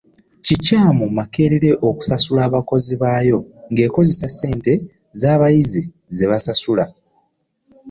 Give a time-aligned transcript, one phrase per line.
[0.45, 3.37] Kikyamu Makerere okusasula abakozi baayo
[3.71, 4.73] ng'ekozesa ssente
[5.19, 5.79] z'abaana
[6.15, 6.85] ze basasula